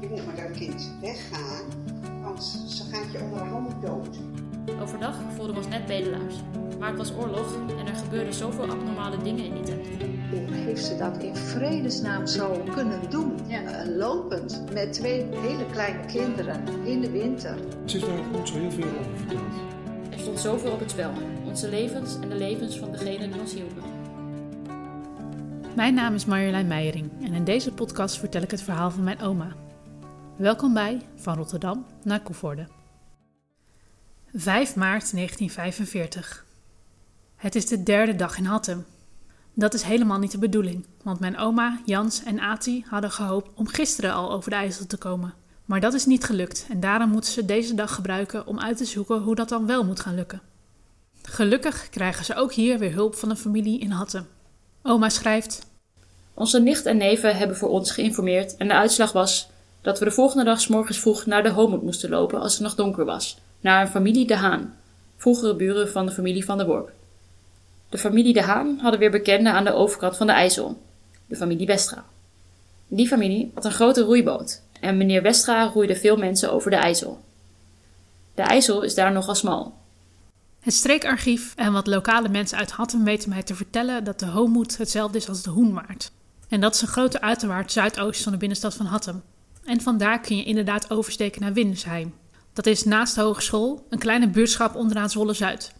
[0.00, 1.64] Je moet met dat kind weggaan,
[2.22, 4.18] want ze gaat je onderhand dood.
[4.82, 6.34] Overdag voelden we ons net bedelaars.
[6.78, 9.88] Maar het was oorlog en er gebeurden zoveel abnormale dingen in die tijd.
[10.30, 13.32] Hoe heeft ze dat in vredesnaam zo kunnen doen?
[13.46, 13.62] Ja.
[13.62, 17.58] Eh, lopend met twee hele kleine kinderen in de winter.
[17.84, 19.54] Ze is daar niet zo heel veel over verteld.
[20.10, 21.12] Er stond zoveel op het spel.
[21.46, 23.82] Onze levens en de levens van degenen die ons hielpen.
[25.76, 29.20] Mijn naam is Marjolein Meijering en in deze podcast vertel ik het verhaal van mijn
[29.20, 29.46] oma.
[30.36, 32.66] Welkom bij Van Rotterdam naar Koevoorde.
[34.34, 36.44] 5 maart 1945.
[37.36, 38.84] Het is de derde dag in Hattem.
[39.54, 43.66] Dat is helemaal niet de bedoeling, want mijn oma, Jans en Ati hadden gehoopt om
[43.66, 45.34] gisteren al over de IJssel te komen.
[45.64, 48.84] Maar dat is niet gelukt en daarom moeten ze deze dag gebruiken om uit te
[48.84, 50.40] zoeken hoe dat dan wel moet gaan lukken.
[51.22, 54.26] Gelukkig krijgen ze ook hier weer hulp van de familie in Hattem.
[54.82, 55.66] Oma schrijft:
[56.34, 59.54] Onze nicht en neven hebben voor ons geïnformeerd en de uitslag was
[59.86, 62.62] dat we de volgende dag 's morgens vroeg naar de Homoed moesten lopen als het
[62.62, 64.74] nog donker was, naar een familie De Haan,
[65.16, 66.92] vroegere buren van de familie Van der Worp.
[67.88, 70.82] De familie De Haan hadden weer bekenden aan de overkant van de IJssel,
[71.26, 72.04] de familie Westra.
[72.88, 77.20] Die familie had een grote roeiboot en meneer Westra roeide veel mensen over de IJssel.
[78.34, 79.74] De IJssel is daar nogal smal.
[80.60, 84.78] Het streekarchief en wat lokale mensen uit Hattem weten mij te vertellen dat de Homoed
[84.78, 86.12] hetzelfde is als de Hoenwaard.
[86.48, 89.22] En dat is een grote uiterwaard zuidoost van de binnenstad van Hattem.
[89.66, 92.14] En vandaar kun je inderdaad oversteken naar Windesheim.
[92.52, 95.72] Dat is naast de hogeschool een kleine buurtschap onderaan Zwolle Zuid.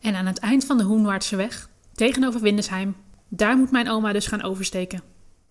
[0.00, 2.96] En aan het eind van de Hoenwaardse weg, tegenover Windesheim,
[3.28, 5.02] daar moet mijn oma dus gaan oversteken.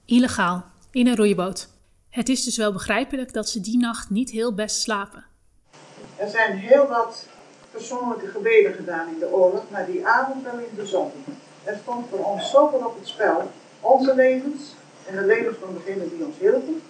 [0.06, 1.70] Illegaal, in een roeiboot.
[2.09, 5.26] Het is dus wel begrijpelijk dat ze die nacht niet heel best slapen.
[6.16, 7.28] Er zijn heel wat
[7.72, 11.12] persoonlijke gebeden gedaan in de oorlog, maar die avond wel in de zon.
[11.64, 13.52] Er stond voor ons zoveel op het spel.
[13.80, 14.62] Onze levens
[15.08, 16.82] en de levens van degenen die ons hielpen.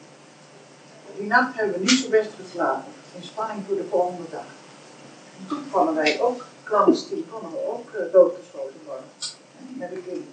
[1.17, 4.45] Die nacht hebben we niet zo best geslapen, in spanning voor de volgende dag.
[5.39, 9.05] En toen konden wij ook, clandestien, konden we ook eh, doodgeschoten worden.
[9.77, 10.27] Met een.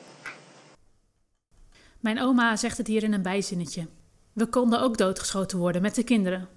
[2.00, 3.86] Mijn oma zegt het hier in een bijzinnetje.
[4.32, 6.48] We konden ook doodgeschoten worden met de kinderen.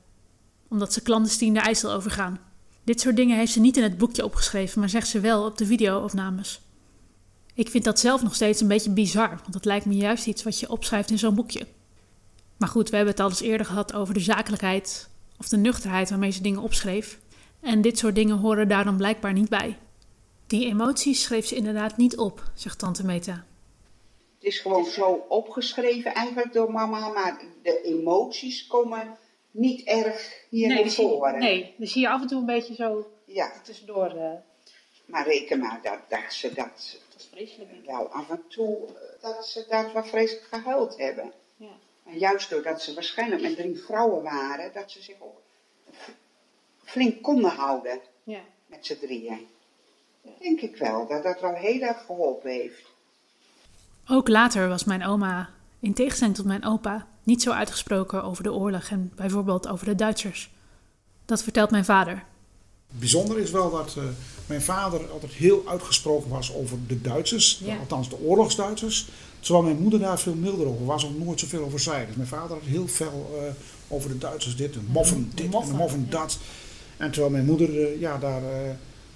[0.69, 2.39] Omdat ze clandestien de IJssel overgaan.
[2.83, 5.57] Dit soort dingen heeft ze niet in het boekje opgeschreven, maar zegt ze wel op
[5.57, 6.61] de videoopnames.
[7.53, 10.43] Ik vind dat zelf nog steeds een beetje bizar, want het lijkt me juist iets
[10.43, 11.67] wat je opschrijft in zo'n boekje.
[12.61, 16.09] Maar goed, we hebben het al eens eerder gehad over de zakelijkheid of de nuchterheid
[16.09, 17.19] waarmee ze dingen opschreef.
[17.61, 19.77] En dit soort dingen horen daar dan blijkbaar niet bij.
[20.47, 23.45] Die emoties schreef ze inderdaad niet op, zegt tante Meta.
[24.35, 29.17] Het is gewoon zo opgeschreven eigenlijk door mama, maar de emoties komen
[29.51, 31.39] niet erg hier naar voren.
[31.39, 34.05] nee, dan zie je af en toe een beetje zo Ja, tussendoor.
[34.09, 34.31] eh,
[35.05, 37.69] maar reken maar dat, dat ze dat dat is vreselijk.
[37.85, 41.31] wel af en toe, eh, dat ze dat wel vreselijk gehuild hebben.
[42.11, 45.41] En juist doordat ze waarschijnlijk met drie vrouwen waren, dat ze zich ook
[46.83, 48.39] flink konden houden Ja.
[48.65, 49.47] met z'n drieën.
[50.21, 52.85] Dat denk ik wel, dat dat wel heel erg geholpen heeft.
[54.07, 55.49] Ook later was mijn oma,
[55.79, 59.95] in tegenstelling tot mijn opa, niet zo uitgesproken over de oorlog en bijvoorbeeld over de
[59.95, 60.51] Duitsers.
[61.25, 62.23] Dat vertelt mijn vader.
[62.91, 64.03] Bijzonder is wel dat eh,
[64.45, 67.77] mijn vader altijd heel uitgesproken was over de Duitsers, Ja.
[67.77, 69.07] althans de oorlogsduitsers.
[69.39, 72.05] Terwijl mijn moeder daar veel milder over was of nooit zoveel over zei.
[72.05, 73.53] Dus mijn vader had heel veel eh,
[73.95, 76.17] over de Duitsers dit, en moffen dit moffen, en moffen ja.
[76.17, 76.37] dat.
[76.97, 78.41] En terwijl mijn moeder eh, ja, daar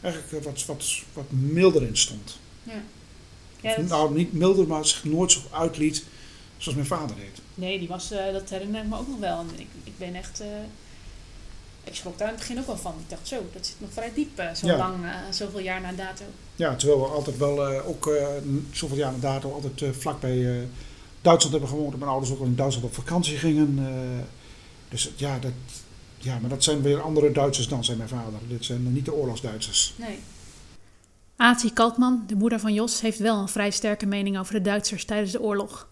[0.02, 2.38] eigenlijk wat, wat, wat milder in stond.
[2.64, 3.81] Ja.
[3.88, 6.03] Nou, niet milder, maar zich nooit zo uitliet
[6.58, 7.41] zoals mijn vader deed.
[7.56, 9.46] Nee, die was, dat herinner ik me ook nog wel.
[9.56, 10.41] Ik, ik ben echt.
[11.85, 12.94] Ik schrok daar in het begin ook wel van.
[13.03, 14.78] Ik dacht zo, dat zit nog vrij diep, eh, zo Ja.
[14.78, 16.23] lang, eh, zoveel jaar na dato.
[16.56, 18.25] Ja, terwijl we altijd wel, eh, ook eh,
[18.72, 20.63] zoveel jaar na dato, altijd eh, vlakbij eh,
[21.22, 21.94] Duitsland hebben gewoond.
[21.94, 23.75] En mijn ouders ook al in Duitsland op vakantie gingen.
[23.79, 24.23] eh.
[24.90, 25.51] dus ja, dat,
[26.18, 28.40] ja, maar dat zijn weer andere Duitsers dan, zei mijn vader.
[28.47, 29.94] Dit zijn niet de oorlogsduitsers.
[29.96, 30.19] Nee.
[31.38, 35.06] Ati Kalkman, de moeder van Jos, heeft wel een vrij sterke mening over de Duitsers
[35.06, 35.88] tijdens de oorlog.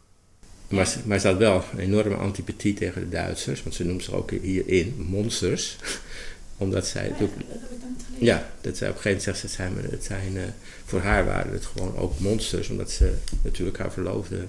[0.76, 4.04] Maar, ze- maar ze had wel een enorme antipathie tegen de Duitsers, want ze noemt
[4.04, 5.78] zich ook hierin monsters.
[6.58, 7.38] Omdat zij natuurlijk.
[7.40, 8.26] dat heb ik dan niet gelezen.
[8.26, 10.44] Ja, dat zij op een gegeven moment zegt ze, het zijn, het zijn eh,
[10.86, 14.46] voor haar waren het gewoon ook monsters, omdat ze natuurlijk haar verloofde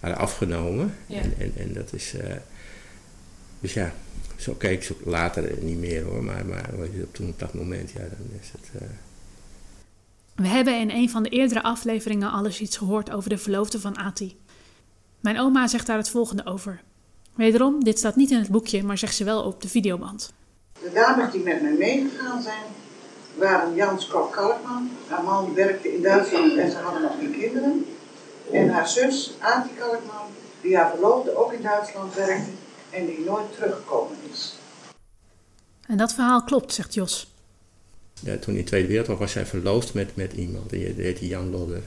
[0.00, 0.94] hadden afgenomen.
[1.06, 1.20] Ja.
[1.20, 2.14] En, en, en dat is.
[2.14, 2.34] eh,
[3.60, 3.94] dus ja,
[4.36, 7.54] zo keek ze later niet meer hoor, maar, maar weet je, op toen op dat
[7.54, 8.82] moment, ja, dan is het.
[8.82, 8.88] eh,
[10.34, 13.98] We hebben in een van de eerdere afleveringen alles iets gehoord over de verloofde van
[13.98, 14.36] Ati.
[15.20, 16.82] Mijn oma zegt daar het volgende over.
[17.34, 20.32] Wederom, dit staat niet in het boekje, maar zegt ze wel op de videoband.
[20.82, 22.64] De dames die met mij meegegaan zijn,
[23.34, 24.90] waren Jans Kok Kalkman.
[25.08, 27.84] Haar man werkte in Duitsland en ze hadden nog geen kinderen.
[28.52, 30.26] En haar zus, Ati Kalkman,
[30.60, 32.50] die haar verloofde ook in Duitsland werkte.
[32.90, 34.54] en die nooit teruggekomen is.
[35.86, 37.34] En dat verhaal klopt, zegt Jos.
[38.22, 41.26] Ja, toen in de Tweede Wereldoorlog was zij verloofd met, met iemand, die, die heette
[41.26, 41.82] Jan Lodder.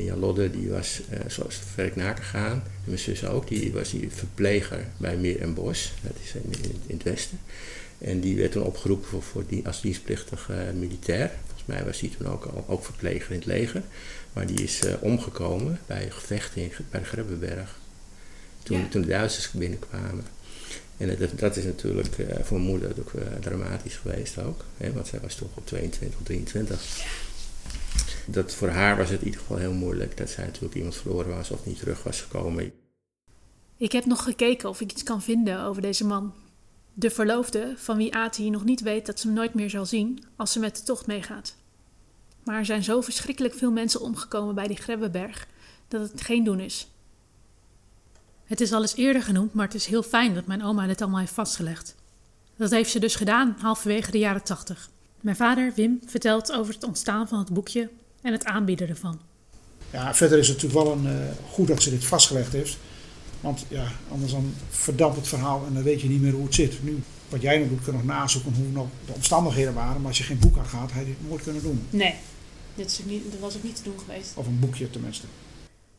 [0.00, 3.72] En Jan Lodder die was, uh, zoals ver naar gegaan, en mijn zus ook, die
[3.72, 7.38] was die verpleger bij Meer en Bos, dat is in, in, het westen.
[7.98, 11.30] En die werd toen opgeroepen voor, voor die, als dienstplichtig uh, militair.
[11.46, 13.82] Volgens mij was hij toen ook, al, ook verpleger in het leger.
[14.32, 17.78] Maar die is uh, omgekomen bij een gevecht in, bij de Grebbeberg.
[18.62, 18.88] Toen, ja.
[18.88, 20.24] toen de Duitsers binnenkwamen.
[20.96, 24.64] En dat, dat is natuurlijk uh, voor mijn moeder ook dramatisch geweest ook.
[24.76, 26.80] Hè, want zij was toch op 22, 23.
[28.30, 31.36] Dat voor haar was het in ieder geval heel moeilijk dat zij natuurlijk iemand verloren
[31.36, 32.72] was of niet terug was gekomen.
[33.76, 36.34] Ik heb nog gekeken of ik iets kan vinden over deze man.
[36.94, 40.24] De verloofde, van wie Ati nog niet weet dat ze hem nooit meer zal zien
[40.36, 41.56] als ze met de tocht meegaat.
[42.44, 45.46] Maar er zijn zo verschrikkelijk veel mensen omgekomen bij die Grebbeberg
[45.88, 46.88] dat het geen doen is.
[48.44, 51.00] Het is al eens eerder genoemd, maar het is heel fijn dat mijn oma dit
[51.00, 51.94] allemaal heeft vastgelegd.
[52.56, 54.90] Dat heeft ze dus gedaan halverwege de jaren tachtig.
[55.20, 59.20] Mijn vader, Wim, vertelt over het ontstaan van het boekje en het aanbieden ervan.
[59.90, 62.78] Ja, verder is het natuurlijk wel een, uh, goed dat ze dit vastgelegd heeft.
[63.40, 66.54] Want ja, anders dan verdampt het verhaal en dan weet je niet meer hoe het
[66.54, 66.82] zit.
[66.82, 69.96] Nu, wat jij nog doet, kun je nog nazoeken hoe nog de omstandigheden waren.
[70.00, 71.86] Maar als je geen boek aan gaat, had je dit nooit kunnen doen.
[71.90, 72.14] Nee,
[72.74, 74.32] dit is niet, dat was ook niet te doen geweest.
[74.34, 75.26] Of een boekje tenminste.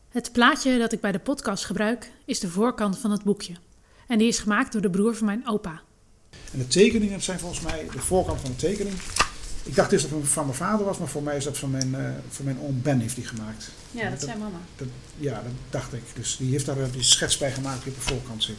[0.08, 3.54] Het plaatje dat ik bij de podcast gebruik is de voorkant van het boekje.
[4.06, 5.82] En die is gemaakt door de broer van mijn opa.
[6.52, 8.94] En de tekeningen zijn volgens mij de voorkant van de tekening.
[9.64, 11.70] Ik dacht eerst dat het van mijn vader was, maar voor mij is dat van
[11.70, 13.70] mijn, uh, van mijn oom Ben heeft die gemaakt.
[13.90, 14.60] Ja, dat, dat zijn mama.
[14.76, 14.88] Dat,
[15.18, 16.02] ja, dat dacht ik.
[16.14, 18.58] Dus die heeft daar die schets bij gemaakt die op de voorkant zit.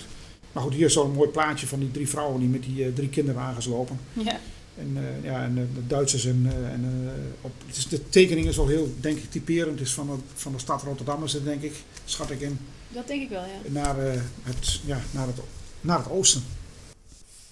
[0.51, 2.93] Maar goed, hier is zo'n mooi plaatje van die drie vrouwen die met die uh,
[2.93, 3.99] drie kinderwagens lopen.
[4.13, 4.39] Ja.
[4.77, 7.11] En, uh, ja, en de Duitsers en, en
[7.41, 9.79] op, het is, de tekening is wel heel, denk ik, typerend.
[9.79, 11.73] Het is van de, van de stad Rotterdam is het, denk ik,
[12.05, 12.59] schat ik in.
[12.89, 13.71] Dat denk ik wel, ja.
[13.71, 13.95] Naar,
[14.43, 15.37] het, ja, naar, het,
[15.81, 16.43] naar het oosten.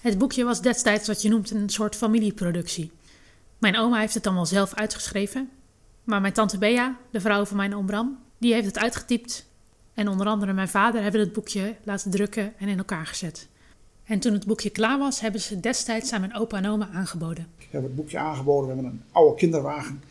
[0.00, 2.90] Het boekje was destijds wat je noemt een soort familieproductie.
[3.62, 5.50] Mijn oma heeft het dan wel zelf uitgeschreven.
[6.04, 9.46] Maar mijn tante Bea, de vrouw van mijn oom Bram, die heeft het uitgetypt.
[9.94, 13.48] En onder andere mijn vader hebben het boekje laten drukken en in elkaar gezet.
[14.04, 17.46] En toen het boekje klaar was, hebben ze destijds aan mijn opa en oma aangeboden.
[17.58, 20.02] We hebben het boekje aangeboden, we hebben een oude kinderwagen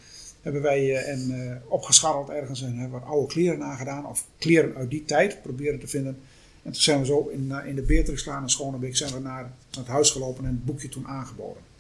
[0.42, 4.06] hebben wij uh, en, uh, opgescharreld ergens en hebben wat oude kleren nagedaan.
[4.06, 6.18] Of kleren uit die tijd proberen te vinden.
[6.64, 9.52] En toen zijn we zo in, uh, in de Beatrixlaan in Schonebeek zijn we naar
[9.70, 11.71] het huis gelopen en het boekje toen aangeboden.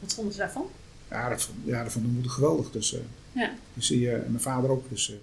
[0.00, 0.66] Wat vonden ze daarvan?
[1.10, 2.70] Ja, dat, ja, dat vonden we geweldig.
[2.70, 3.00] Dus, uh,
[3.32, 3.52] ja.
[3.72, 4.88] die, uh, en mijn vader ook.
[4.88, 5.16] Dus, uh.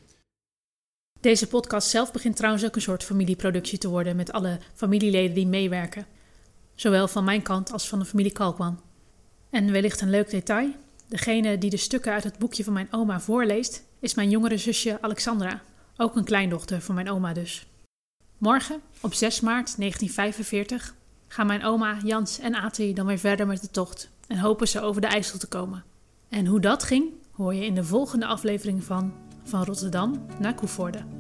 [1.20, 5.48] Deze podcast zelf begint trouwens ook een soort familieproductie te worden met alle familieleden die
[5.48, 6.06] meewerken.
[6.76, 8.82] Zowel van mijn kant als van de familie Kalkman.
[9.50, 10.70] En wellicht een leuk detail.
[11.08, 15.02] Degene die de stukken uit het boekje van mijn oma voorleest, is mijn jongere zusje
[15.02, 15.62] Alexandra.
[15.98, 17.68] Ook een kleindochter van mijn oma dus.
[18.38, 20.96] Morgen, op 6 maart 1945,
[21.28, 24.82] gaan mijn oma, Jans en Ati dan weer verder met de tocht en hopen ze
[24.82, 25.84] over de IJssel te komen.
[26.30, 29.14] En hoe dat ging, hoor je in de volgende aflevering van
[29.44, 31.17] Van Rotterdam naar Koevoorde.